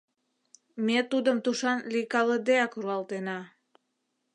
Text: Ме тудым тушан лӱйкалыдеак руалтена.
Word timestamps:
Ме 0.85 0.97
тудым 1.11 1.37
тушан 1.45 1.79
лӱйкалыдеак 1.91 2.71
руалтена. 2.81 3.39